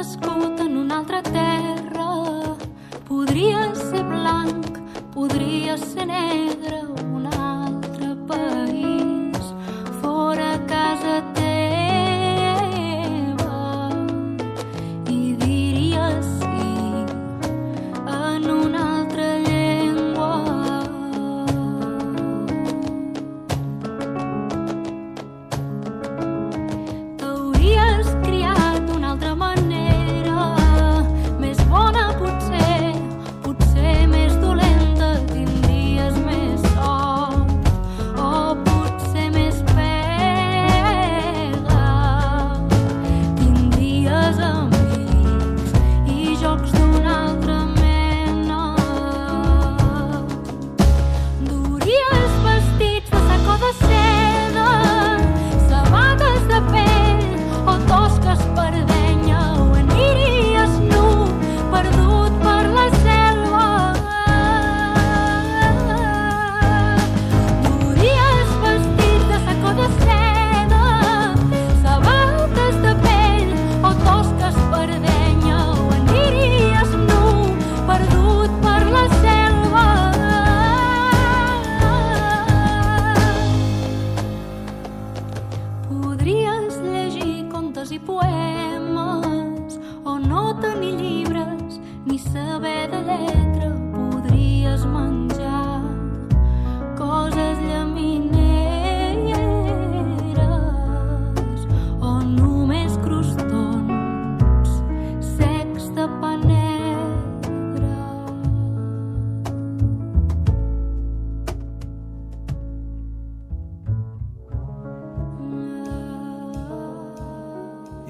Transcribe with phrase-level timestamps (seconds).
[0.00, 2.06] nascut en una altra terra.
[3.08, 4.78] Podria ser blanc,
[5.12, 6.59] podria ser negre,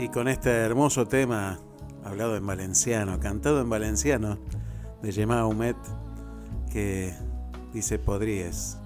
[0.01, 1.61] Y con este hermoso tema,
[2.03, 4.38] hablado en valenciano, cantado en valenciano,
[5.03, 5.77] de Gemma Humet,
[6.72, 7.12] que
[7.75, 8.81] dice podrías,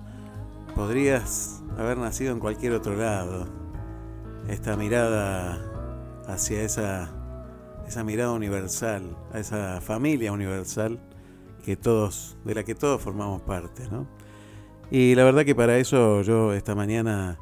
[0.74, 3.46] podrías haber nacido en cualquier otro lado.
[4.48, 5.62] Esta mirada
[6.26, 7.14] hacia esa,
[7.86, 10.98] esa mirada universal, a esa familia universal
[11.64, 14.08] que todos, de la que todos formamos parte, ¿no?
[14.90, 17.38] Y la verdad que para eso yo esta mañana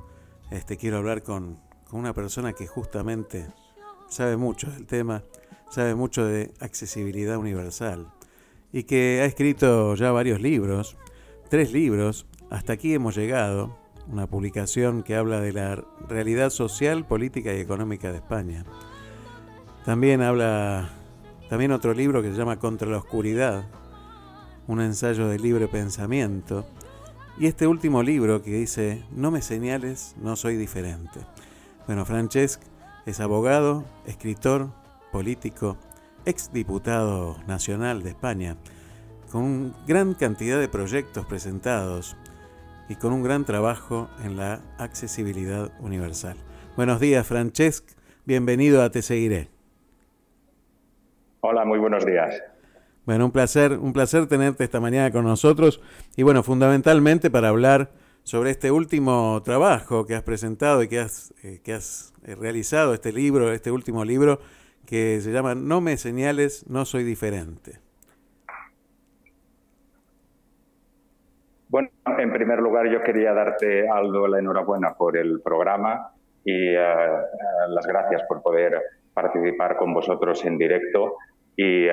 [0.51, 1.59] este, quiero hablar con,
[1.89, 3.47] con una persona que justamente
[4.13, 5.25] sabe mucho del tema,
[5.71, 8.13] sabe mucho de accesibilidad universal
[8.73, 10.99] y que ha escrito ya varios libros,
[11.49, 13.79] tres libros, hasta aquí hemos llegado,
[14.11, 18.65] una publicación que habla de la realidad social, política y económica de España.
[19.87, 20.91] También habla,
[21.49, 23.65] también otro libro que se llama Contra la Oscuridad,
[24.67, 26.67] un ensayo de libre pensamiento,
[27.39, 31.21] y este último libro que dice, no me señales, no soy diferente.
[31.87, 32.61] Bueno, Francesc
[33.07, 34.69] es abogado, escritor,
[35.11, 35.77] político,
[36.25, 38.57] exdiputado nacional de España,
[39.31, 42.17] con gran cantidad de proyectos presentados
[42.89, 46.37] y con un gran trabajo en la accesibilidad universal.
[46.77, 47.91] Buenos días, Francesc.
[48.25, 49.49] Bienvenido a Te Seguiré.
[51.41, 52.41] Hola, muy buenos días.
[53.05, 55.81] Bueno, un placer, un placer tenerte esta mañana con nosotros
[56.17, 57.91] y bueno, fundamentalmente para hablar
[58.25, 62.95] sobre este último trabajo que has presentado y que has, eh, que has eh, realizado,
[62.95, 64.39] este libro, este último libro
[64.87, 67.79] que se llama No me señales, no soy diferente.
[71.69, 71.89] Bueno,
[72.19, 76.13] en primer lugar yo quería darte, Aldo, la enhorabuena por el programa
[76.45, 78.79] y uh, las gracias por poder
[79.15, 81.17] participar con vosotros en directo
[81.57, 81.87] y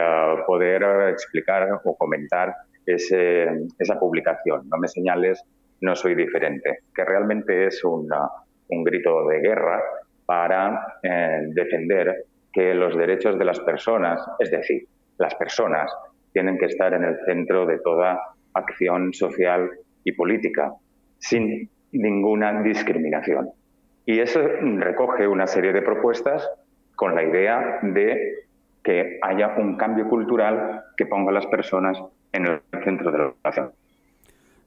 [0.48, 3.46] poder explicar o comentar ese,
[3.78, 4.68] esa publicación.
[4.70, 5.44] No me señales,
[5.82, 8.30] no soy diferente, que realmente es una,
[8.70, 9.82] un grito de guerra
[10.26, 15.92] para eh, defender que los derechos de las personas, es decir, las personas,
[16.34, 18.20] tienen que estar en el centro de toda
[18.54, 19.70] acción social
[20.04, 20.74] y política,
[21.18, 23.50] sin ninguna discriminación.
[24.06, 26.48] Y eso recoge una serie de propuestas
[26.96, 28.46] con la idea de
[28.84, 33.24] que haya un cambio cultural que ponga a las personas en el centro de la
[33.26, 33.72] educación.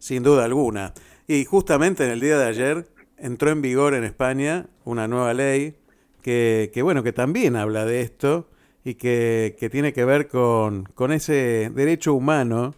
[0.02, 0.94] Sin duda alguna.
[1.28, 2.88] Y justamente en el día de ayer
[3.18, 5.76] entró en vigor en España una nueva ley
[6.22, 8.48] que, que bueno, que también habla de esto
[8.84, 12.74] y que, que tiene que ver con, con, ese derecho humano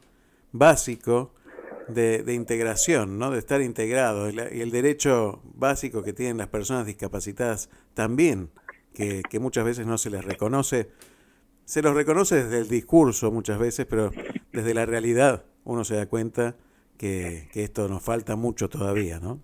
[0.52, 1.32] básico
[1.88, 3.30] de, de integración, ¿no?
[3.30, 8.50] de estar integrado, y, el derecho básico que tienen las personas discapacitadas también,
[8.92, 10.90] que, que muchas veces no se les reconoce.
[11.64, 14.10] Se los reconoce desde el discurso muchas veces, pero
[14.52, 16.54] desde la realidad uno se da cuenta
[16.98, 19.40] que, que esto nos falta mucho todavía, ¿no?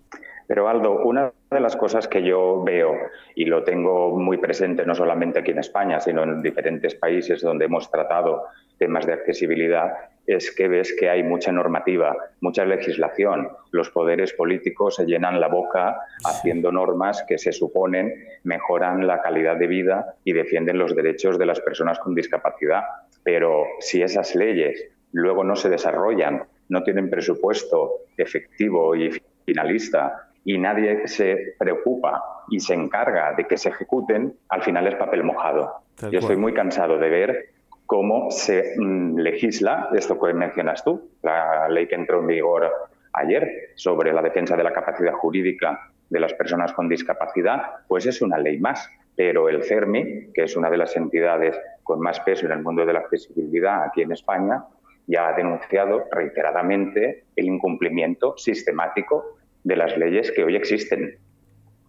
[0.47, 2.93] Pero Aldo, una de las cosas que yo veo
[3.35, 7.65] y lo tengo muy presente no solamente aquí en España, sino en diferentes países donde
[7.65, 8.43] hemos tratado
[8.77, 9.93] temas de accesibilidad,
[10.27, 13.47] es que ves que hay mucha normativa, mucha legislación.
[13.71, 18.13] Los poderes políticos se llenan la boca haciendo normas que se suponen
[18.43, 22.83] mejoran la calidad de vida y defienden los derechos de las personas con discapacidad.
[23.23, 29.11] Pero si esas leyes luego no se desarrollan, no tienen presupuesto efectivo y
[29.45, 34.95] finalista y nadie se preocupa y se encarga de que se ejecuten, al final es
[34.95, 35.83] papel mojado.
[36.09, 37.49] Yo estoy muy cansado de ver
[37.85, 42.71] cómo se mm, legisla esto que mencionas tú, la ley que entró en vigor
[43.13, 48.21] ayer sobre la defensa de la capacidad jurídica de las personas con discapacidad, pues es
[48.21, 48.89] una ley más.
[49.13, 52.85] Pero el CERMI, que es una de las entidades con más peso en el mundo
[52.85, 54.63] de la accesibilidad aquí en España,
[55.11, 61.17] ya ha denunciado reiteradamente el incumplimiento sistemático de las leyes que hoy existen.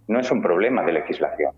[0.08, 1.52] No es un problema de legislación,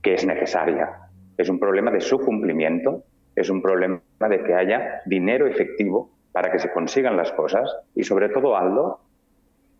[0.00, 3.02] que es necesaria, es un problema de su cumplimiento,
[3.34, 4.00] es un problema
[4.30, 9.00] de que haya dinero efectivo para que se consigan las cosas y sobre todo, Aldo,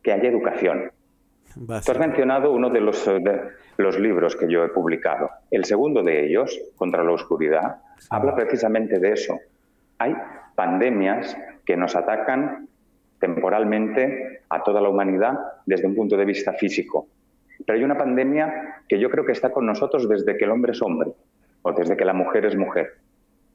[0.03, 0.91] que haya educación.
[1.55, 3.09] Tú has mencionado uno de los,
[3.77, 5.31] los libros que yo he publicado.
[5.53, 7.77] El segundo de ellos, Contra la Oscuridad,
[8.11, 9.39] habla precisamente de eso.
[9.99, 10.17] Hay
[10.55, 12.69] pandemias que nos atacan
[13.19, 17.07] temporalmente a toda la humanidad desde un punto de vista físico.
[17.65, 20.73] Pero hay una pandemia que yo creo que está con nosotros desde que el hombre
[20.73, 21.13] es hombre
[21.63, 22.95] o desde que la mujer es mujer,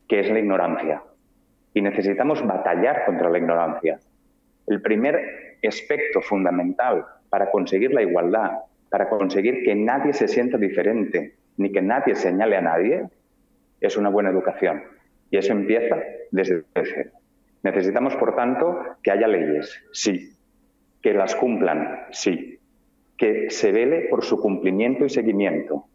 [0.07, 1.01] que es la ignorancia.
[1.73, 3.99] Y necesitamos batallar contra la ignorancia.
[4.67, 8.51] El primer aspecto fundamental para conseguir la igualdad,
[8.89, 13.05] para conseguir que nadie se sienta diferente, ni que nadie señale a nadie,
[13.81, 14.83] es una buena educación.
[15.29, 15.97] Y eso empieza
[16.31, 17.11] desde cero.
[17.63, 20.35] Necesitamos, por tanto, que haya leyes, sí,
[21.01, 22.59] que las cumplan, sí,
[23.17, 25.85] que se vele por su cumplimiento y seguimiento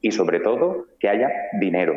[0.00, 1.30] y, sobre todo, que haya
[1.60, 1.94] dinero,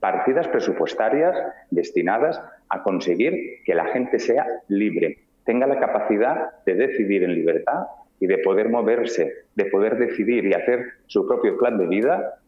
[0.00, 1.36] partidas presupuestarias
[1.70, 7.86] destinadas a conseguir que la gente sea libre, tenga la capacidad de decidir en libertad
[8.18, 12.38] y de poder moverse, de poder decidir y hacer su propio plan de vida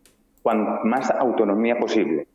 [0.42, 2.26] con más autonomía posible.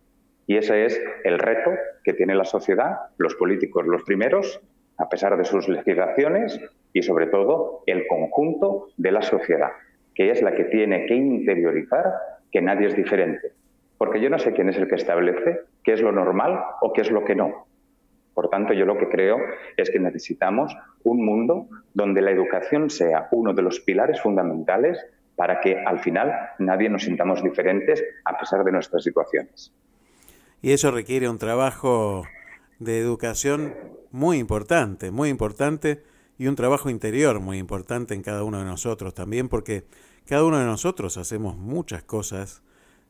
[0.50, 1.70] Y ese es el reto
[2.04, 4.60] que tiene la sociedad, los políticos los primeros,
[4.98, 6.60] a pesar de sus legislaciones,
[6.92, 9.70] y sobre todo el conjunto de la sociedad,
[10.16, 12.16] que es la que tiene que interiorizar
[12.52, 13.52] que nadie es diferente.
[14.00, 17.02] Porque yo no sé quién es el que establece qué es lo normal o qué
[17.02, 17.68] es lo que no.
[18.34, 19.38] Por tanto, yo lo que creo
[19.78, 24.98] es que necesitamos un mundo donde la educación sea uno de los pilares fundamentales
[25.36, 29.72] para que al final nadie nos sintamos diferentes a pesar de nuestras situaciones
[30.62, 32.24] y eso requiere un trabajo
[32.80, 33.76] de educación
[34.12, 36.04] muy importante, muy importante
[36.38, 39.86] y un trabajo interior muy importante en cada uno de nosotros también porque
[40.26, 42.62] cada uno de nosotros hacemos muchas cosas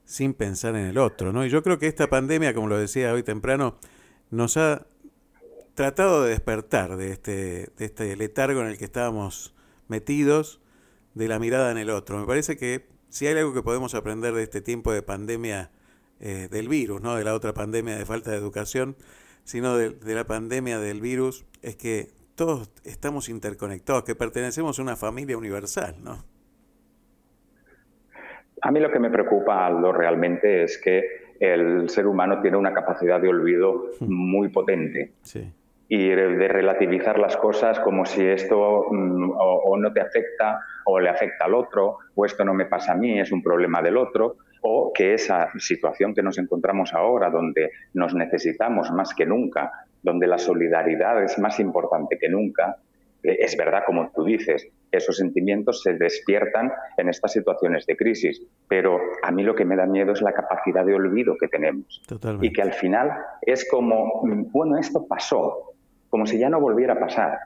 [0.06, 1.46] sin pensar en el otro, ¿no?
[1.46, 3.78] Y yo creo que esta pandemia, como lo decía hoy temprano,
[4.32, 4.88] nos ha
[5.76, 9.54] tratado de despertar de este, de este letargo en el que estábamos
[9.88, 10.62] metidos,
[11.14, 12.18] de la mirada en el otro.
[12.20, 15.72] Me parece que si hay algo que podemos aprender de este tiempo de pandemia
[16.22, 18.98] eh, del virus, no de la otra pandemia de falta de educación,
[19.46, 24.96] sino de, la pandemia del virus, es que todos estamos interconectados, que pertenecemos a una
[24.96, 26.26] familia universal, ¿no?
[28.62, 31.06] A mí lo que me preocupa, Aldo, realmente es que
[31.40, 35.14] el ser humano tiene una capacidad de olvido muy potente.
[35.88, 41.10] Y de relativizar las cosas como si esto mm, o, no te afecta o le
[41.10, 44.36] afecta al otro, o esto no me pasa a mí, es un problema del otro
[44.62, 50.28] o que esa situación que nos encontramos ahora, donde nos necesitamos más que nunca, donde
[50.28, 52.78] la solidaridad es más importante que nunca,
[53.24, 58.42] eh, es verdad, como tú dices, esos sentimientos se despiertan en estas situaciones de crisis,
[58.68, 62.02] pero a mí lo que me da miedo es la capacidad de olvido que tenemos.
[62.46, 63.12] Y que al final
[63.42, 65.74] es como, mm, bueno, esto pasó,
[66.10, 67.40] como si ya no volviera a pasar.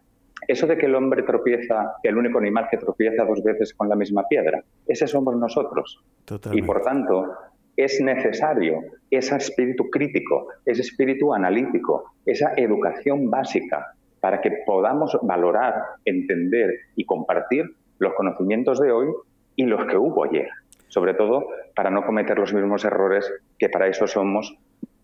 [0.48, 3.96] Eso de que el hombre tropieza, el único animal que tropieza dos veces con la
[3.96, 6.04] misma piedra, ese somos nosotros.
[6.52, 7.34] Y por tanto,
[7.76, 15.76] es necesario ese espíritu crítico, ese espíritu analítico, esa educación básica para que podamos valorar,
[16.06, 17.66] entender y compartir
[18.00, 19.08] los conocimientos de hoy
[19.56, 20.48] y los que hubo ayer.
[20.88, 24.56] Sobre todo para no cometer los mismos errores que para eso somos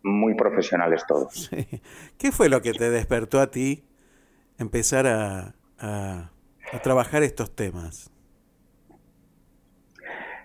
[0.04, 1.50] muy profesionales todos.
[2.18, 3.84] ¿Qué fue lo que te despertó a ti
[4.60, 5.54] empezar a,
[6.84, 8.12] trabajar estos temas?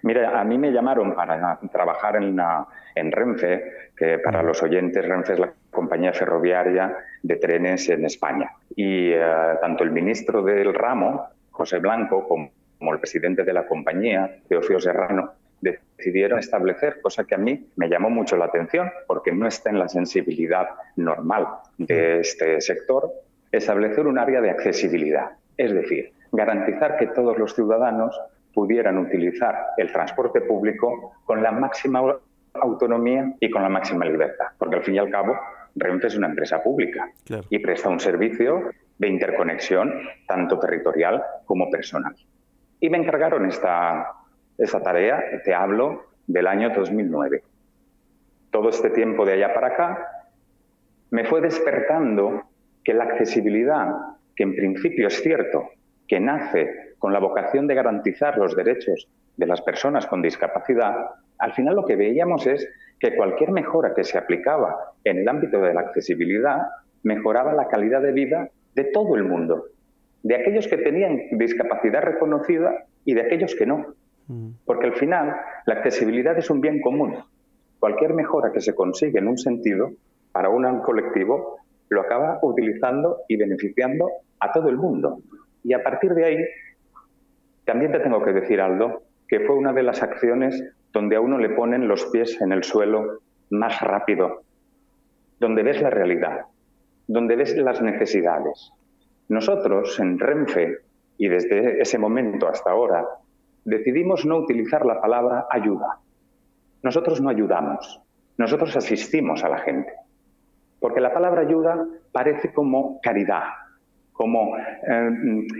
[0.03, 2.39] Mira, a mí me llamaron para trabajar en,
[2.95, 8.51] en Renfe, que para los oyentes Renfe es la compañía ferroviaria de trenes en España.
[8.77, 9.21] Y eh,
[9.61, 12.51] tanto el ministro del ramo, José Blanco, como
[12.85, 17.89] como el presidente de la compañía, Teofio Serrano, decidieron establecer, cosa que a mí me
[17.89, 21.47] llamó mucho la atención, porque no está en la sensibilidad normal
[21.79, 23.11] de este sector,
[23.57, 25.33] establecer un área de accesibilidad.
[25.57, 28.19] Es decir, garantizar que todos los ciudadanos
[28.53, 32.17] pudieran utilizar el transporte público con la máxima
[32.55, 34.47] autonomía y con la máxima libertad.
[34.59, 35.37] Porque al fin y al cabo,
[35.75, 37.11] Renfe es una empresa pública
[37.51, 39.93] y presta un servicio de interconexión
[40.27, 42.15] tanto territorial como personal.
[42.81, 44.13] Y me encargaron esta,
[44.57, 47.43] esta tarea, te hablo del año 2009.
[48.51, 50.09] Todo este tiempo de allá para acá
[51.11, 52.45] me fue despertando
[52.85, 53.95] que la accesibilidad,
[54.37, 55.71] que en principio es cierto,
[56.07, 61.53] que nace con la vocación de garantizar los derechos de las personas con discapacidad, al
[61.53, 62.69] final lo que veíamos es
[63.01, 66.59] que cualquier mejora que se aplicaba en el ámbito de la accesibilidad
[67.03, 69.67] mejoraba la calidad de vida de todo el mundo,
[70.23, 73.95] de aquellos que tenían discapacidad reconocida y de aquellos que no.
[74.29, 74.51] Mm.
[74.65, 75.37] Porque al final
[75.67, 77.17] la accesibilidad es un bien común.
[77.79, 79.91] Cualquier mejora que se consigue en un sentido
[80.33, 81.59] para un colectivo
[81.95, 84.11] lo acaba utilizando y beneficiando
[84.41, 85.21] a todo el mundo.
[85.63, 86.39] Y a partir de ahí,
[87.65, 91.39] también te tengo que decir, Aldo, que fue una de las acciones donde a uno
[91.39, 93.21] le ponen los pies en el suelo
[93.51, 94.43] más rápido,
[95.41, 96.47] donde ves la realidad,
[97.07, 98.73] donde ves las necesidades.
[99.29, 100.79] Nosotros en Renfe,
[101.17, 103.07] y desde ese momento hasta ahora,
[103.65, 106.01] decidimos no utilizar la palabra ayuda.
[106.83, 108.01] Nosotros no ayudamos,
[108.37, 109.93] nosotros asistimos a la gente.
[110.85, 113.45] Porque la palabra ayuda parece como caridad,
[114.13, 115.11] como eh,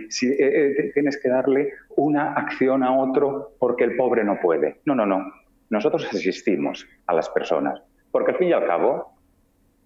[0.07, 4.81] si eh, eh, tienes que darle una acción a otro porque el pobre no puede.
[4.85, 5.25] No, no, no.
[5.71, 7.81] Nosotros asistimos a las personas.
[8.11, 9.15] Porque al fin y al cabo,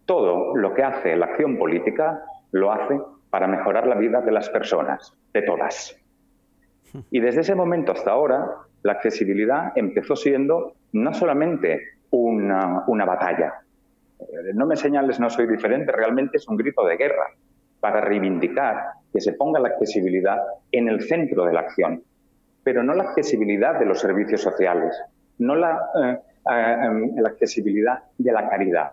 [0.06, 4.50] todo lo que hace la acción política lo hace para mejorar la vida de las
[4.50, 5.98] personas, de todas.
[7.12, 8.46] Y desde ese momento hasta ahora,
[8.84, 13.64] la accesibilidad empezó siendo no solamente una batalla.
[14.54, 17.28] No me señales, no soy diferente, realmente es un grito de guerra
[17.80, 20.40] para reivindicar que se ponga la accesibilidad
[20.72, 22.04] en el centro de la acción,
[22.64, 24.96] pero no la accesibilidad de los servicios sociales,
[25.38, 26.18] no la, eh,
[26.52, 28.92] eh, em, accesibilidad de la caridad.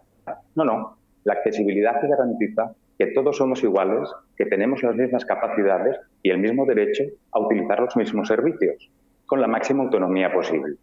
[0.54, 5.99] No, no, la accesibilidad que garantiza que todos somos iguales, que tenemos las mismas capacidades
[6.23, 8.90] y el mismo derecho a utilizar los mismos servicios,
[9.26, 10.76] con la máxima autonomía posible.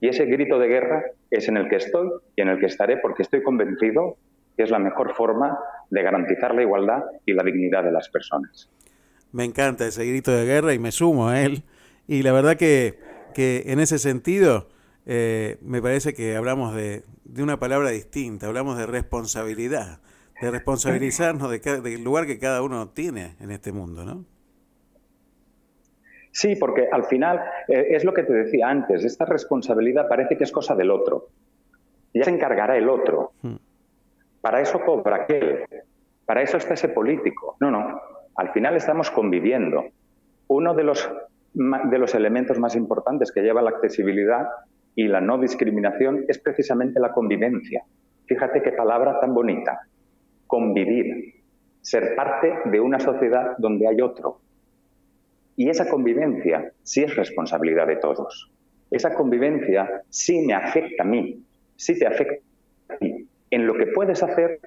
[0.00, 2.98] Y ese grito de guerra es en el que estoy y en el que estaré
[2.98, 4.16] porque estoy convencido
[4.56, 5.58] que es la mejor forma
[5.90, 8.68] de garantizar la igualdad y la dignidad de las personas.
[9.32, 11.62] Me encanta ese grito de guerra y me sumo a él.
[12.06, 12.98] Y la verdad que,
[13.34, 14.68] que en ese sentido
[15.10, 17.02] eh, me parece que hablamos de,
[17.38, 20.00] una palabra distinta, hablamos de responsabilidad,
[20.40, 24.26] de responsabilizarnos de del lugar que cada uno tiene en este mundo, ¿no?
[26.38, 30.44] Sí, porque al final eh, es lo que te decía antes, esta responsabilidad parece que
[30.44, 31.30] es cosa del otro.
[32.14, 33.32] Ya se encargará el otro.
[33.42, 33.56] Hmm.
[34.40, 35.64] Para eso cobra aquel,
[36.24, 37.56] para eso está ese político.
[37.58, 38.00] No, no,
[38.36, 39.86] al final estamos conviviendo.
[40.46, 41.10] Uno de los,
[41.54, 44.46] de los elementos más importantes que lleva la accesibilidad
[44.94, 47.82] y la no discriminación es precisamente la convivencia.
[48.26, 49.80] Fíjate qué palabra tan bonita.
[50.46, 51.34] Convivir.
[51.80, 54.38] Ser parte de una sociedad donde hay otro.
[55.58, 58.48] Y esa convivencia sí es responsabilidad de todos.
[58.92, 62.44] Esa convivencia sí me afecta a mí, sí te afecta
[62.90, 64.60] a ti en lo que puedes hacer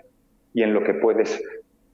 [0.53, 1.41] y en lo que puedes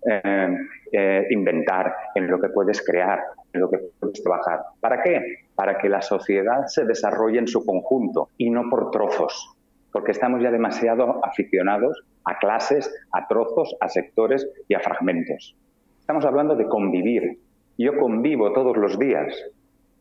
[0.03, 0.57] eh,
[0.91, 3.21] eh, inventar, en lo que puedes crear,
[3.53, 4.61] en lo que puedes trabajar.
[4.79, 5.45] ¿Para qué?
[5.53, 9.55] Para que la sociedad se desarrolle en su conjunto y no por trozos,
[9.91, 15.55] porque estamos ya demasiado aficionados a clases, a trozos, a sectores y a fragmentos.
[15.99, 17.37] Estamos hablando de convivir.
[17.77, 19.33] Yo convivo todos los días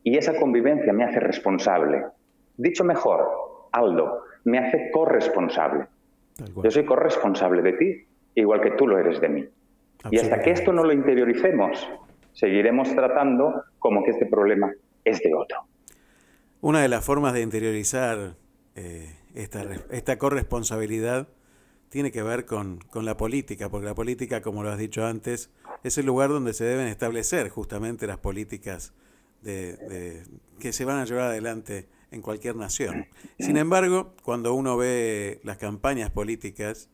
[0.03, 2.03] y esa convivencia me hace responsable.
[2.57, 3.27] Dicho mejor,
[3.71, 5.87] Aldo, me hace corresponsable.
[6.63, 8.05] Yo soy corresponsable de ti,
[8.35, 9.45] igual que tú lo eres de mí.
[10.11, 11.87] Y hasta que esto no lo interioricemos,
[12.33, 14.71] seguiremos tratando como que este problema
[15.03, 15.57] es de otro.
[16.61, 18.35] Una de las formas de interiorizar
[18.75, 21.27] eh, esta, esta corresponsabilidad
[21.89, 25.49] tiene que ver con, la política, porque la política, como lo has dicho antes,
[25.83, 28.93] es el lugar donde se deben establecer justamente las políticas
[29.41, 30.23] de,
[30.59, 33.07] que se van a llevar adelante en cualquier nación.
[33.39, 36.89] Sin embargo, cuando uno ve las campañas políticas,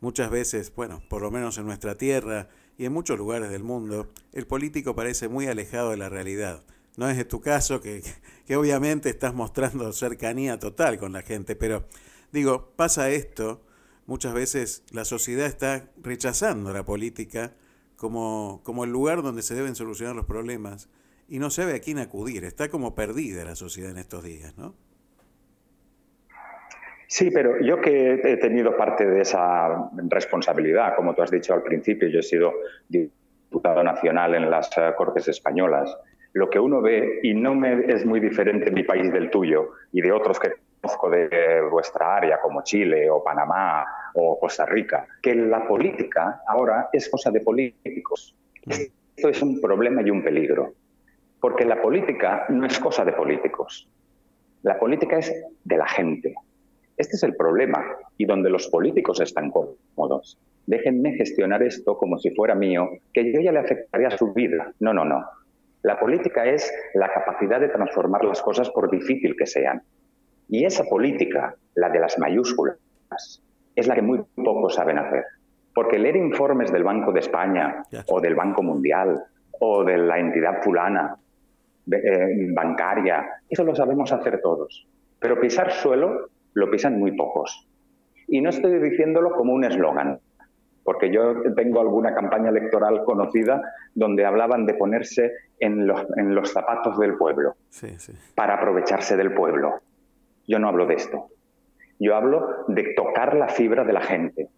[0.00, 4.08] muchas veces, bueno, por lo menos en nuestra tierra y en muchos lugares del mundo,
[4.32, 6.62] el político parece muy alejado de la realidad.
[6.96, 8.02] No es tu caso, que,
[8.46, 11.86] que obviamente estás mostrando cercanía total con la gente, pero
[12.32, 13.62] digo, pasa esto,
[14.06, 17.54] muchas veces la sociedad está rechazando la política
[17.98, 20.88] como, como el lugar donde se deben solucionar los problemas
[21.28, 22.44] y no sabe a quién acudir.
[22.44, 24.74] Está como perdida la sociedad en estos días, ¿no?
[27.08, 31.62] Sí, pero yo que he tenido parte de esa responsabilidad, como tú has dicho al
[31.62, 32.52] principio, yo he sido
[32.88, 35.96] diputado nacional en las eh, Cortes Españolas,
[36.34, 40.02] lo que uno ve, y no me es muy diferente mi país del tuyo y
[40.02, 40.52] de otros que
[40.88, 46.88] conozco de vuestra área, como Chile o Panamá o Costa Rica, que la política ahora
[46.92, 48.34] es cosa de políticos.
[48.66, 50.72] Esto es un problema y un peligro,
[51.40, 53.88] porque la política no es cosa de políticos.
[54.62, 55.32] La política es
[55.64, 56.34] de la gente.
[56.96, 57.84] Este es el problema
[58.16, 60.38] y donde los políticos están cómodos.
[60.66, 64.72] Déjenme gestionar esto como si fuera mío, que yo ya le afectaría a su vida.
[64.80, 65.24] No, no, no.
[65.82, 69.82] La política es la capacidad de transformar las cosas por difícil que sean.
[70.48, 72.78] Y esa política, la de las mayúsculas,
[73.76, 75.24] es la que muy pocos saben hacer.
[75.74, 79.22] Porque leer informes del Banco de España o del Banco Mundial
[79.60, 81.16] o de la entidad fulana
[81.90, 84.86] eh, bancaria, eso lo sabemos hacer todos.
[85.20, 87.68] Pero pisar suelo lo pisan muy pocos.
[88.26, 90.18] Y no estoy diciéndolo como un eslogan,
[90.84, 93.62] porque yo tengo alguna campaña electoral conocida
[93.94, 97.56] donde hablaban de ponerse en los, en los zapatos del pueblo
[98.34, 99.80] para aprovecharse del pueblo.
[100.48, 101.28] Yo no hablo de esto.
[102.00, 104.48] Yo hablo de tocar la fibra de la gente,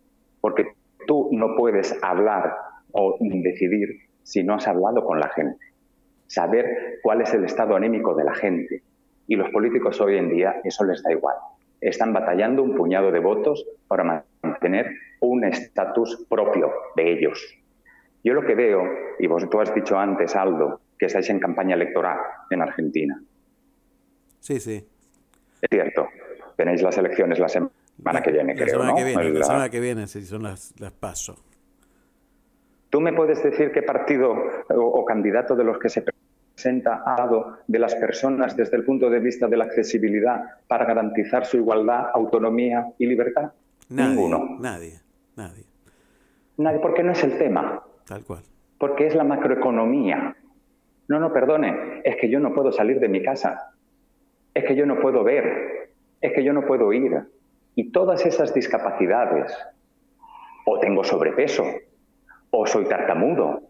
[0.41, 0.69] porque
[1.07, 2.55] tú no puedes hablar
[2.93, 3.89] o decidir
[4.23, 5.59] si no has hablado con la gente.
[6.29, 8.83] Saber cuál es el estado anímico de la gente.
[9.27, 11.37] Y los políticos hoy en día eso les da igual.
[11.81, 17.61] Están batallando un puñado de votos para mantener un estatus propio de ellos.
[18.23, 18.85] Yo lo que veo,
[19.19, 22.19] y vos tú has dicho antes, Aldo, que estáis en campaña electoral
[22.51, 23.21] en Argentina.
[24.39, 24.87] Sí, sí.
[25.63, 26.09] Es cierto.
[26.57, 28.97] Tenéis las elecciones la semana que viene, la creo, semana ¿no?
[28.97, 29.39] Que viene, la...
[29.39, 29.45] La...
[29.45, 31.37] semana que viene, sí, son las, las paso.
[32.91, 34.33] ¿Tú me puedes decir qué partido
[34.69, 38.85] o, o candidato de los que se presenta ha dado de las personas desde el
[38.85, 43.53] punto de vista de la accesibilidad para garantizar su igualdad, autonomía y libertad?
[43.89, 44.57] Nadie, Ninguno.
[44.61, 45.01] Nadie,
[45.37, 45.65] nadie.
[46.59, 47.83] Nadie, porque no es el tema.
[48.07, 48.43] Tal cual.
[48.79, 50.37] Porque es la macroeconomía.
[51.09, 53.73] No, no, perdone, es que yo no puedo salir de mi casa.
[54.55, 55.91] Es que yo no puedo ver.
[56.21, 57.21] Es que yo no puedo ir.
[57.75, 59.57] Y todas esas discapacidades,
[60.67, 61.65] o tengo sobrepeso,
[62.51, 63.63] o soy tartamudo,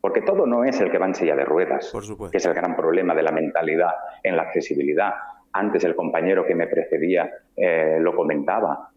[0.00, 2.54] porque todo no es el que va en silla de ruedas, Por que es el
[2.54, 3.92] gran problema de la mentalidad
[4.22, 5.12] en la accesibilidad.
[5.52, 8.90] Antes el compañero que me precedía eh, lo comentaba.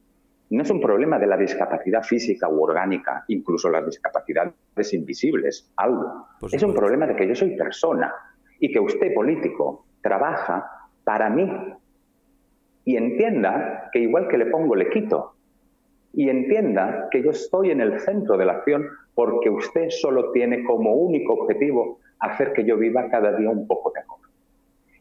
[0.51, 6.27] No es un problema de la discapacidad física u orgánica, incluso las discapacidades invisibles, algo.
[6.51, 8.13] Es un problema de que yo soy persona
[8.59, 11.49] y que usted, político, trabaja para mí
[12.85, 15.35] y entienda que igual que le pongo, le quito.
[16.13, 20.63] Y entienda que yo estoy en el centro de la acción porque usted solo tiene
[20.63, 24.19] como único objetivo hacer que yo viva cada día un poco mejor.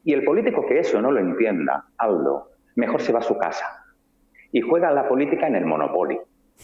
[0.04, 3.80] Y el político que eso no lo entienda, Aldo, mejor se va a su casa
[4.52, 6.18] y juega la política en el Monopoly.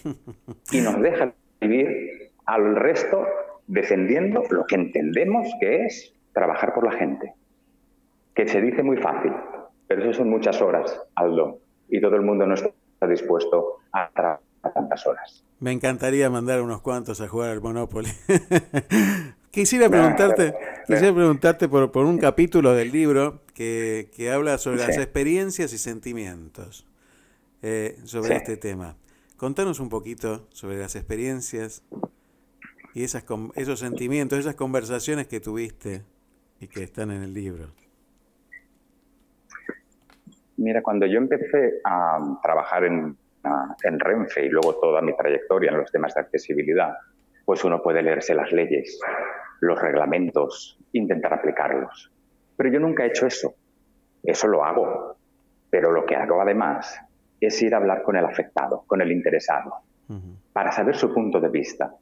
[0.72, 3.24] Y nos deja vivir al resto
[3.66, 7.34] defendiendo lo que entendemos que es trabajar por la gente.
[8.36, 9.32] Que se dice muy fácil,
[9.88, 12.70] pero eso son muchas horas, Aldo, y todo el mundo no está
[13.08, 14.40] dispuesto a trabajar
[14.74, 15.42] tantas horas.
[15.58, 18.10] Me encantaría mandar unos cuantos a jugar al Monopoly.
[19.50, 20.54] quisiera preguntarte,
[20.86, 25.78] quisiera preguntarte por, por un capítulo del libro que, que habla sobre las experiencias y
[25.78, 26.86] sentimientos
[27.62, 28.34] eh, sobre Sí.
[28.34, 28.96] este tema.
[29.38, 31.82] Contanos un poquito sobre las experiencias
[32.94, 36.02] y esas, esos sentimientos, esas conversaciones que tuviste
[36.60, 37.70] y que están en el libro.
[40.58, 45.70] Mira, cuando yo empecé a trabajar en, a- en Renfe y luego toda mi trayectoria
[45.70, 46.94] en los temas de accesibilidad,
[47.44, 48.98] pues uno puede leerse las leyes,
[49.60, 52.10] los reglamentos, intentar aplicarlos.
[52.56, 53.54] Pero yo nunca he hecho eso.
[54.22, 55.16] Eso lo hago.
[55.70, 56.98] Pero lo que hago además
[57.40, 59.74] es ir a hablar con el afectado, con el interesado,
[60.52, 61.92] para saber su punto de vista.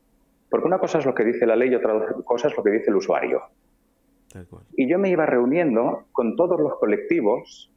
[0.48, 2.70] Porque una cosa es lo que dice la ley y otra cosa es lo que
[2.70, 3.42] dice el usuario.
[4.76, 7.72] Y yo me iba reuniendo con todos los colectivos,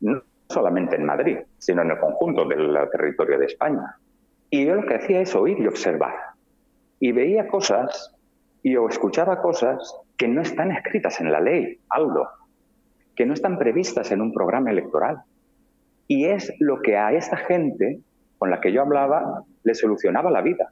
[0.00, 3.96] no solamente en Madrid, sino en el conjunto del territorio de España.
[4.50, 6.14] Y yo lo que hacía es oír y observar.
[7.00, 8.14] Y veía cosas
[8.62, 12.26] y o escuchaba cosas que no están escritas en la ley, algo,
[13.14, 15.22] que no están previstas en un programa electoral.
[16.08, 18.00] Y es lo que a esta gente
[18.38, 20.70] con la que yo hablaba le solucionaba la vida.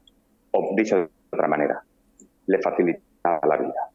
[0.51, 1.83] O dicho de otra manera,
[2.47, 3.91] le facilitaba la vida.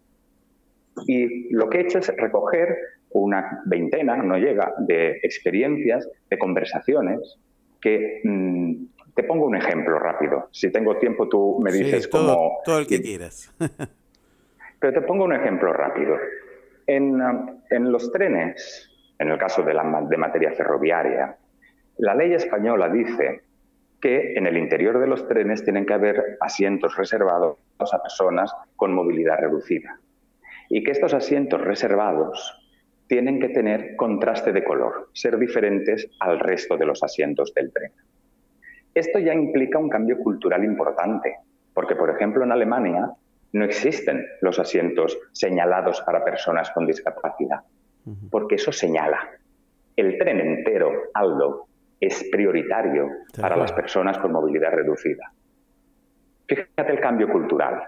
[1.07, 2.77] Y lo que he hecho es recoger
[3.11, 7.39] una veintena, no llega, de experiencias, de conversaciones,
[7.81, 8.75] que mm,
[9.15, 10.49] te pongo un ejemplo rápido.
[10.53, 12.59] Si tengo tiempo, tú me Sí, dices todo, cómo...
[12.65, 13.53] todo el que quieras.
[14.81, 16.17] Pero te pongo un ejemplo rápido.
[16.87, 17.21] En,
[17.71, 21.37] en los trenes, en el caso de, la, de materia ferroviaria,
[21.99, 23.43] la ley española dice
[24.01, 28.95] que en el interior de los trenes tienen que haber asientos reservados a personas con
[28.95, 30.01] movilidad reducida
[30.71, 32.60] y que estos asientos reservados
[33.11, 37.91] tienen que tener contraste de color, ser diferentes al resto de los asientos del tren.
[38.95, 41.39] Esto ya implica un cambio cultural importante,
[41.75, 43.11] porque por ejemplo en Alemania
[43.53, 47.63] no existen los asientos señalados para personas con discapacidad,
[48.31, 49.29] porque eso señala.
[49.97, 51.67] El tren entero, Aldo,
[51.99, 53.09] es prioritario
[53.41, 55.33] para las personas con movilidad reducida.
[56.47, 57.83] Fíjate el cambio cultural.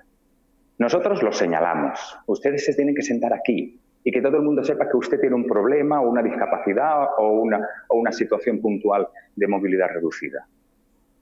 [0.79, 2.19] Nosotros lo señalamos.
[2.27, 5.37] Ustedes se tienen que sentar aquí y que todo el mundo sepa que usted tiene
[5.37, 10.47] un problema o una discapacidad o una, o una situación puntual de movilidad reducida.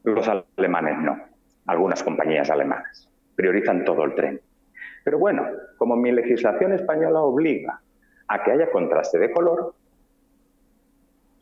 [0.05, 1.19] Los alemanes no.
[1.67, 4.41] Algunas compañías alemanas priorizan todo el tren.
[5.05, 7.81] Pero bueno, como mi legislación española obliga
[8.29, 9.75] a que haya contraste de color,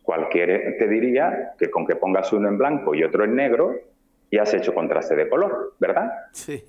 [0.03, 3.75] cualquiera te diría que con que pongas uno en blanco y otro en negro,
[4.31, 6.11] ya has hecho contraste de color, ¿verdad?
[6.33, 6.65] Sí.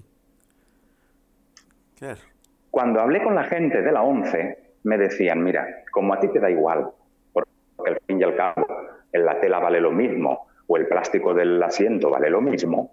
[2.71, 6.39] Cuando hablé con la gente de la ONCE, me decían, mira, como a ti te
[6.39, 6.87] da igual,
[7.33, 7.49] porque
[7.85, 8.67] al fin y al cabo
[9.11, 12.91] la tela vale lo mismo o el plástico del asiento vale lo mismo,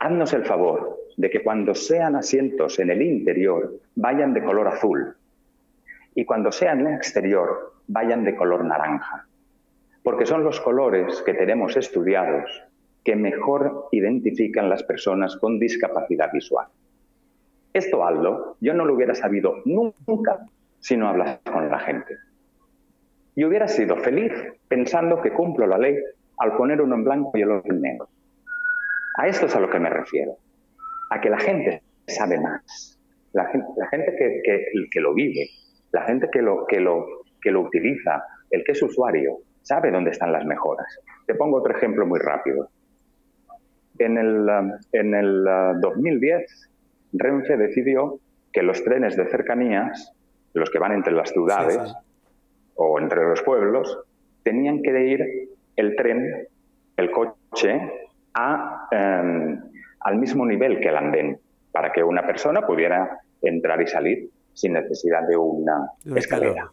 [0.00, 5.16] haznos el favor de que cuando sean asientos en el interior vayan de color azul
[6.14, 9.26] y cuando sean en el exterior vayan de color naranja,
[10.02, 12.64] porque son los colores que tenemos estudiados
[13.04, 16.66] que mejor identifican las personas con discapacidad visual.
[17.72, 20.46] Esto, Aldo, yo no lo hubiera sabido nunca
[20.78, 22.16] si no hablas con la gente.
[23.34, 24.32] Y hubiera sido feliz
[24.68, 25.96] pensando que cumplo la ley
[26.38, 28.08] al poner uno en blanco y el otro en negro.
[29.16, 30.36] A esto es a lo que me refiero,
[31.10, 32.98] a que la gente sabe más,
[33.32, 35.48] la gente, la gente que, que, lo vive,
[35.92, 37.06] la gente que lo, que, lo,
[37.40, 40.98] que utiliza, el que es usuario, sabe dónde están las mejoras.
[41.26, 42.68] Te pongo otro ejemplo muy rápido.
[43.98, 44.48] En el,
[44.92, 45.44] en el
[45.80, 46.71] 2010
[47.12, 48.20] Renfe decidió
[48.52, 50.12] que los trenes de cercanías,
[50.54, 51.94] los que van entre las ciudades
[52.74, 53.98] o entre los pueblos,
[54.42, 56.48] tenían que ir el tren,
[56.96, 57.80] el coche,
[58.34, 59.60] a, em,
[60.00, 61.38] al mismo nivel que el andén,
[61.70, 66.70] para que una persona pudiera entrar y salir sin necesidad de una escalera.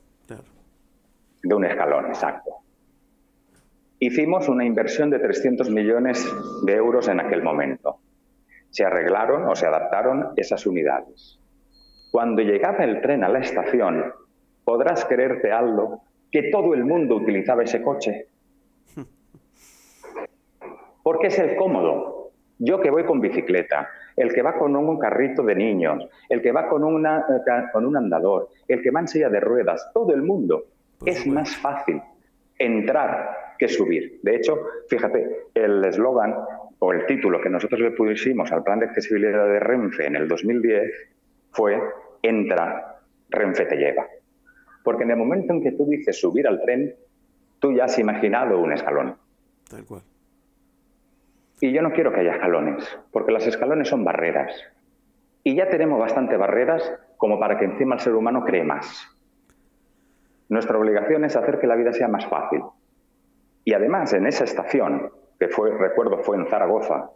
[1.42, 2.52] De un escalón, exacto.
[4.00, 6.26] Hicimos una inversión de 300 millones
[6.66, 8.00] de euros en aquel momento
[8.70, 11.40] se arreglaron o se adaptaron esas unidades.
[12.12, 14.14] Cuando llegaba el tren a la estación,
[14.64, 16.02] podrás creerte, Aldo,
[16.32, 18.28] que todo el mundo utilizaba ese coche.
[21.04, 22.32] Porque es el cómodo.
[22.58, 26.52] Yo que voy con bicicleta, el que va con un carrito de niños, el que
[26.52, 27.26] va con, una,
[27.72, 30.66] con un andador, el que va en silla de ruedas, todo el mundo.
[31.06, 32.02] es más fácil
[32.58, 34.20] entrar que subir.
[34.24, 36.36] De hecho, fíjate, el eslogan
[36.80, 40.28] o el título que nosotros le pusimos al plan de accesibilidad de Renfe en el
[40.28, 40.92] 2010
[41.52, 41.80] fue
[42.22, 44.08] Entra, Renfe te lleva.
[44.84, 46.96] Porque en el momento en que tú dices subir al tren,
[47.60, 49.18] tú ya has imaginado un escalón.
[49.70, 50.02] Tal cual.
[51.62, 54.54] Y yo no quiero que haya escalones, porque las escalones son barreras.
[55.44, 59.08] Y ya tenemos bastante barreras como para que encima el ser humano cree más.
[60.48, 62.62] Nuestra obligación es hacer que la vida sea más fácil.
[63.66, 67.12] Y además, en esa estación, que fue, recuerdo fue en Zaragoza,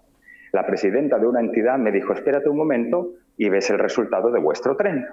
[0.52, 4.40] la presidenta de una entidad me dijo, espérate un momento y ves el resultado de
[4.40, 5.06] vuestro tren,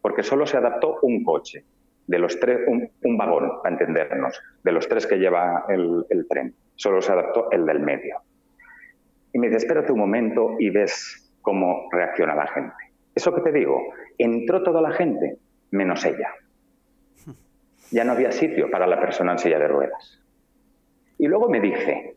[0.00, 1.64] porque solo se adaptó un coche,
[2.06, 7.00] de los tres, un, vagón, para entendernos, de los tres que lleva el tren, solo
[7.00, 8.22] se adaptó el del medio.
[9.32, 12.74] Y me dice, espérate un momento y ves cómo reacciona la gente.
[13.14, 13.80] Eso que te digo,
[14.18, 15.38] entró toda la gente,
[15.70, 16.30] menos ella.
[17.90, 20.20] Ya no había sitio para la persona en silla de ruedas.
[21.18, 22.16] Y luego me dice,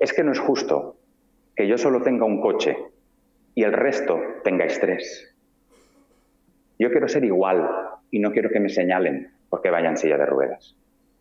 [0.00, 0.96] es que no es justo
[1.54, 2.76] que yo solo tenga un coche
[3.54, 5.36] y el resto tenga estrés.
[6.78, 7.68] Yo quiero ser igual
[8.10, 10.74] y no quiero que me señalen porque vaya en silla de ruedas.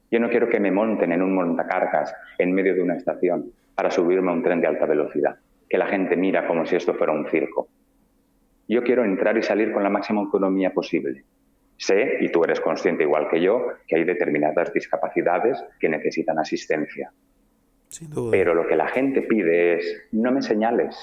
[0.09, 3.91] Yo no quiero que me monten en un montacargas en medio de una estación para
[3.91, 5.37] subirme a un tren de alta velocidad,
[5.69, 7.67] que la gente mira como si esto fuera un circo.
[8.69, 11.25] Yo quiero entrar y salir con la máxima autonomía posible.
[11.75, 17.11] Sé, y tú eres consciente igual que yo, que hay determinadas discapacidades que necesitan asistencia.
[18.31, 20.95] Pero lo que la gente pide es, no me señales,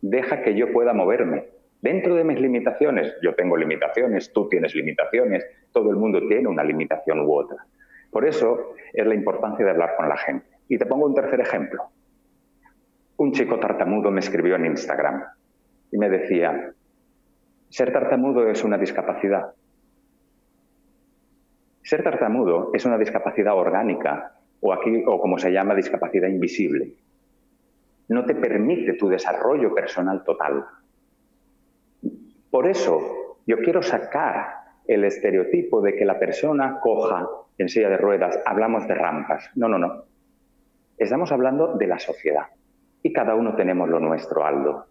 [0.00, 1.46] deja que yo pueda moverme.
[1.82, 6.64] Dentro de mis limitaciones, yo tengo limitaciones, tú tienes limitaciones, todo el mundo tiene una
[6.64, 7.64] limitación u otra.
[8.10, 10.46] Por eso es la importancia de hablar con la gente.
[10.68, 11.84] Y te pongo un tercer ejemplo.
[13.16, 15.24] Un chico tartamudo me escribió en Instagram
[15.92, 16.72] y me decía,
[17.68, 19.52] Ser tartamudo es una discapacidad.
[21.82, 26.94] Ser tartamudo es una discapacidad orgánica o aquí o como se llama discapacidad invisible.
[28.08, 30.64] No te permite tu desarrollo personal total.
[32.50, 37.96] Por eso yo quiero sacar el estereotipo de que la persona coja en silla de
[37.96, 39.50] ruedas, hablamos de rampas.
[39.54, 40.04] No, no, no.
[40.98, 42.46] Estamos hablando de la sociedad.
[43.02, 44.86] Y cada uno tenemos lo nuestro, Aldo.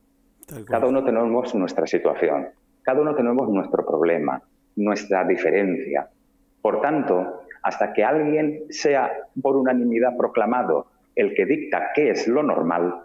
[0.65, 2.49] Cada uno tenemos nuestra situación.
[2.81, 4.41] Cada uno tenemos nuestro problema,
[4.75, 6.09] nuestra diferencia.
[6.61, 12.43] Por tanto, hasta que alguien sea por unanimidad proclamado el que dicta qué es lo
[12.43, 13.03] normal,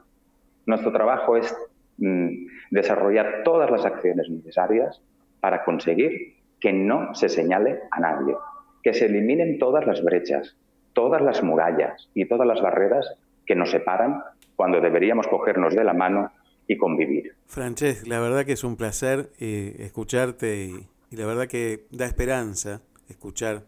[0.66, 1.54] nuestro trabajo es
[1.98, 5.00] mm, desarrollar todas las acciones necesarias
[5.40, 8.34] para conseguir que no se señale a nadie,
[8.82, 10.56] que se eliminen todas las brechas,
[10.92, 13.06] todas las murallas y todas las barreras
[13.44, 14.22] que nos separan
[14.56, 16.32] cuando deberíamos cogernos de la mano
[16.66, 17.34] y convivir.
[17.46, 22.80] Francesc, la verdad que es un placer eh, escucharte y, la verdad que da esperanza
[23.08, 23.62] escuchar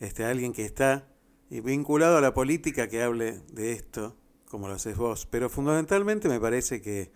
[0.00, 1.06] este, alguien que está
[1.50, 4.16] vinculado a la política que hable de esto,
[4.48, 5.26] como lo haces vos.
[5.26, 7.10] Pero fundamentalmente me parece que,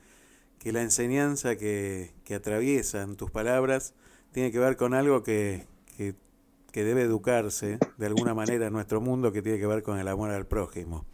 [0.65, 3.95] la enseñanza que, que atraviesan tus palabras
[4.33, 5.67] tiene que ver con algo que,
[5.97, 10.09] que, debe educarse de alguna manera en nuestro mundo, que tiene que ver con el
[10.09, 11.07] amor al prójimo.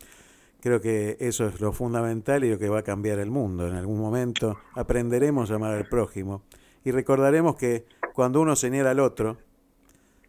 [0.61, 3.67] Creo que eso es lo fundamental y lo que va a cambiar el mundo.
[3.69, 6.43] En algún momento aprenderemos a amar al prójimo
[6.85, 9.39] y recordaremos que cuando uno señala al otro,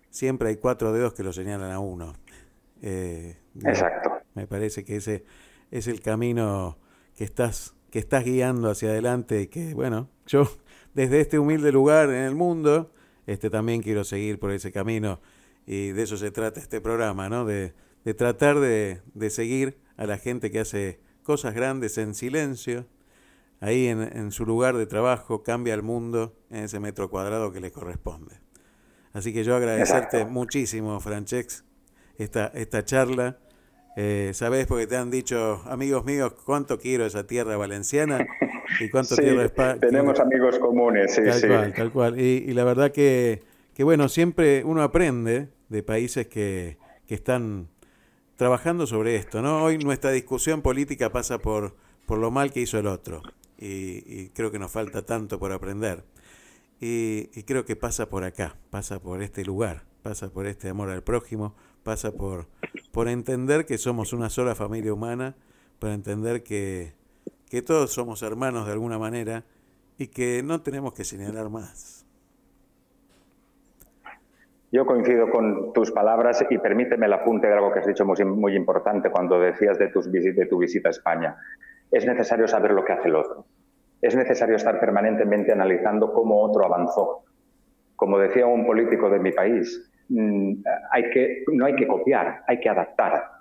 [0.10, 2.14] siempre hay cuatro dedos que lo señalan a uno.
[2.82, 4.12] Eh, Exacto.
[4.34, 5.24] Me parece que ese
[5.72, 6.78] es el camino
[7.16, 10.50] que estás que estás guiando hacia adelante y que bueno, yo
[10.94, 12.92] desde este humilde lugar en el mundo,
[13.26, 15.20] este también quiero seguir por ese camino
[15.66, 17.46] y de eso se trata este programa, ¿no?
[17.46, 17.74] De,
[18.16, 22.86] tratar de, seguir a la gente que hace cosas grandes en silencio,
[23.60, 27.72] ahí en, su lugar de trabajo, cambia el mundo en ese metro cuadrado que le
[27.72, 28.40] corresponde.
[29.18, 31.64] Así que yo agradecerte muchísimo, Francesc,
[32.20, 33.38] esta, esta charla.
[33.96, 38.28] Eh, Sabes, porque te han dicho, amigos míos, cuánto quiero esa tierra valenciana
[38.80, 39.24] ¿Y cuánto sí,
[39.80, 42.20] Tenemos amigos comunes, sí, tal Cual, tal cual.
[42.20, 43.42] Y, la verdad que,
[43.74, 46.78] que, bueno, siempre uno aprende de países que,
[47.08, 47.70] que están
[48.36, 49.64] trabajando sobre esto, ¿no?
[49.64, 51.76] Hoy nuestra discusión política pasa por,
[52.06, 53.24] por lo mal que hizo el otro.
[53.58, 56.04] Y, creo que nos falta tanto por aprender.
[56.80, 61.04] Y, creo que pasa por acá, pasa por este lugar, pasa por este amor al
[61.04, 62.48] prójimo, pasa por,
[62.92, 65.36] por entender que somos una sola familia humana,
[65.80, 66.94] para entender que,
[67.50, 69.44] que todos somos hermanos de alguna manera
[69.98, 72.06] y que no tenemos que señalar más.
[74.72, 78.24] Yo coincido con tus palabras y permíteme el apunte de algo que has dicho muy,
[78.26, 81.38] muy importante cuando decías de, tus, de tu visita a España.
[81.90, 83.46] Es necesario saber lo que hace el otro.
[84.02, 87.24] Es necesario estar permanentemente analizando cómo otro avanzó.
[87.96, 90.54] Como decía un político de mi país, mm,
[90.92, 93.38] hay que, no hay que copiar, hay que adaptar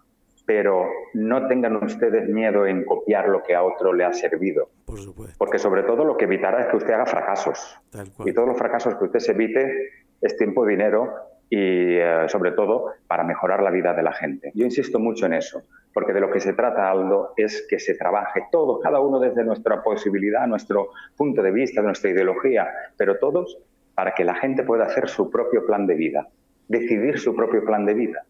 [0.47, 4.71] pero no tengan ustedes miedo en copiar lo que a otro le ha servido.
[4.85, 5.35] Por supuesto.
[5.37, 7.77] Porque sobre todo lo que evitará es que usted haga fracasos.
[8.25, 9.90] Y todos los fracasos que usted se evite
[10.21, 11.12] es tiempo, dinero
[11.49, 14.51] y eh, sobre todo para mejorar la vida de la gente.
[14.55, 17.95] Yo insisto mucho en eso, porque de lo que se trata, Aldo, es que se
[17.95, 23.59] trabaje todo, cada uno desde nuestra posibilidad, nuestro punto de vista, nuestra ideología, pero todos
[23.95, 26.29] para que la gente pueda hacer su propio plan de vida,
[26.69, 28.25] decidir su propio plan de vida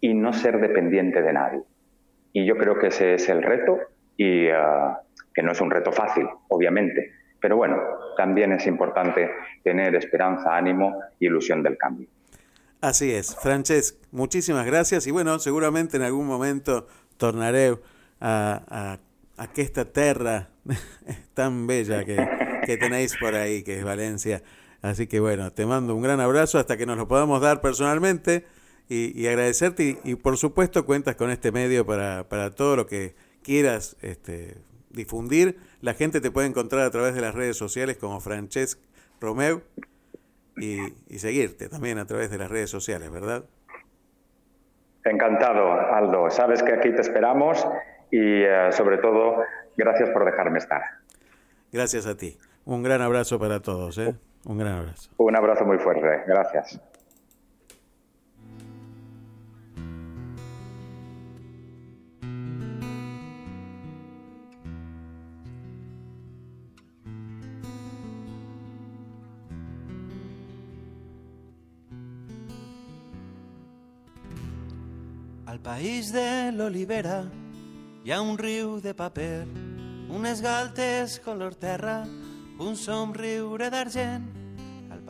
[0.00, 1.62] y no ser dependiente de nadie.
[2.32, 3.78] Y yo creo que ese es el reto
[4.16, 4.98] y ah,
[5.32, 7.76] que no es un reto fácil, obviamente, pero bueno,
[8.16, 9.30] también es importante
[9.62, 12.08] tener esperanza, ánimo y ilusión del cambio.
[12.84, 17.78] Así es, Francesc, muchísimas gracias y bueno, seguramente en algún momento tornaré
[18.20, 18.98] a,
[19.38, 20.50] a, que esta tierra
[21.32, 22.28] tan bella que,
[22.66, 24.42] que tenéis por ahí, que es Valencia.
[24.82, 28.44] Así que bueno, te mando un gran abrazo hasta que nos lo podamos dar personalmente
[28.86, 33.96] y, agradecerte y, por supuesto cuentas con este medio para, para todo lo que quieras
[34.02, 34.58] este,
[34.90, 35.56] difundir.
[35.80, 38.78] La gente te puede encontrar a través de las redes sociales como Francesc
[39.22, 39.62] Romeu
[40.56, 43.44] y, seguirte también a través de las redes sociales, ¿verdad?
[45.04, 46.30] Encantado, Aldo.
[46.30, 47.66] Sabes que aquí te esperamos
[48.10, 49.42] y eh, sobre todo
[49.76, 50.82] gracias por dejarme estar.
[51.72, 52.38] Gracias a ti.
[52.64, 53.98] Un gran abrazo para todos.
[53.98, 54.14] ¿eh?
[54.44, 55.10] Un gran abrazo.
[55.18, 56.22] Un abrazo muy fuerte.
[56.26, 56.80] Gracias.
[75.64, 77.24] País de l'olivera
[78.04, 79.48] hi ha un riu de paper,
[80.12, 82.04] unes galtes color terra,
[82.60, 84.34] un somriure d'argent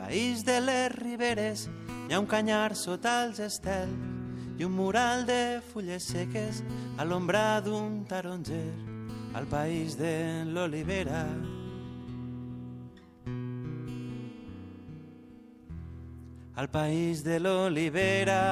[0.04, 1.68] país de les riberes
[2.08, 6.60] hi ha un canyar sota els estels i un mural de fulles seques
[6.98, 8.68] a l'ombra d'un taronger
[9.34, 11.24] al país de l'olivera.
[16.54, 18.44] Al país de l'olivera.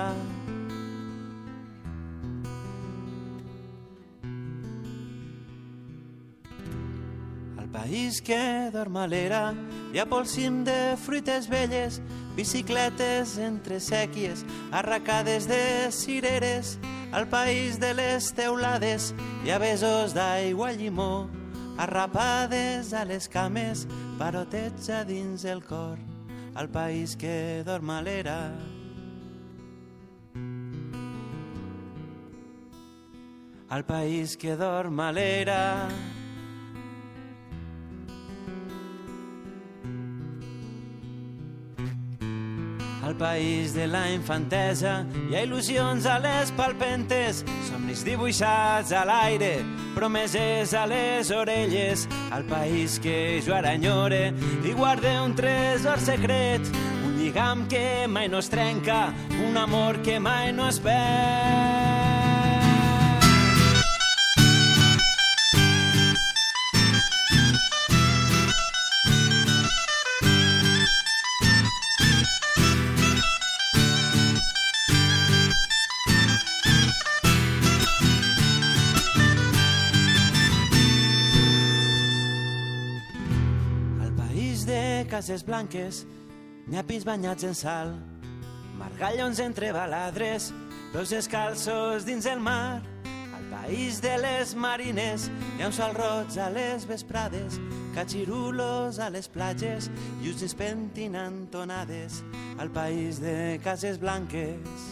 [7.93, 9.53] País que dorm a l'era,
[9.93, 11.99] hi ha pel cim de fruites velles,
[12.33, 16.79] bicicletes entre sèquies, arracades de cireres,
[17.13, 19.11] al país de les teulades
[19.45, 21.29] hi ha besos d'aigua llimó,
[21.77, 23.85] arrapades a les cames,
[24.17, 26.01] parotets a dins el cor,
[26.57, 28.41] al país que dorm a l'era.
[33.69, 34.57] Al país que
[43.03, 44.93] Al país de la infantesa
[45.27, 49.57] hi ha il·lusions a les palpentes, somnis dibuixats a l'aire,
[49.97, 54.29] promeses a les orelles, al país que jo ara enyore
[54.63, 56.71] i guarde un tresor secret,
[57.03, 59.09] un lligam que mai no es trenca,
[59.49, 61.92] un amor que mai no es perd.
[85.23, 86.01] Cases blanques,
[86.67, 87.93] nyapis banyats en sal,
[88.75, 90.49] margallons entre baladres,
[90.91, 92.83] peus descalços dins el mar.
[93.07, 97.61] Al país de les marines hi ha un sol roig a les vesprades,
[97.95, 99.87] catxirulos a les platges
[100.25, 102.25] i us pentinant tonades
[102.59, 104.92] al país de cases blanques.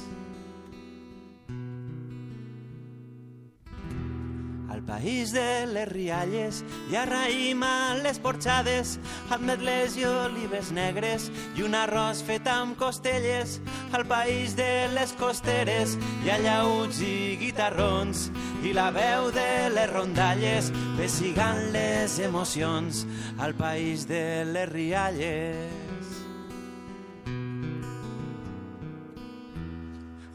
[4.71, 8.93] Al país de les rialles hi ha raïm a les porxades,
[9.35, 11.27] ametles i olives negres
[11.59, 13.59] i un arròs fet amb costelles.
[13.91, 18.29] Al país de les costeres hi ha llauts i guitarrons
[18.63, 23.05] i la veu de les rondalles pessigant les emocions.
[23.43, 26.15] Al país de les rialles.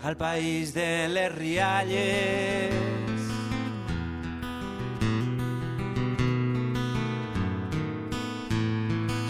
[0.04, 3.15] Al país de les rialles.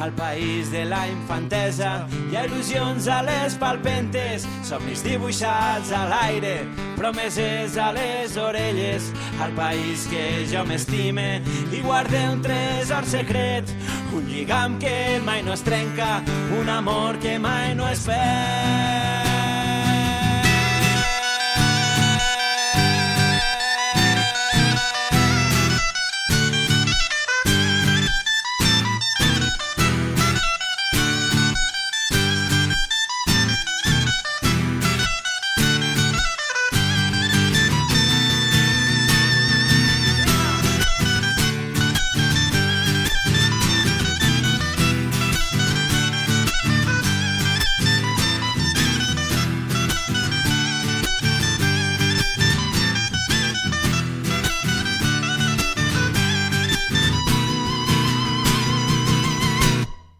[0.01, 2.07] Al país de la infantesa.
[2.29, 6.55] Hi ha il·lusions a les palpentes, somnis dibuixats a l'aire,
[6.97, 9.11] promeses a les orelles,
[9.43, 13.71] al país que jo m'estime i guarde un tresor secret,
[14.13, 16.21] un lligam que mai no es trenca,
[16.59, 19.24] un amor que mai no es perd.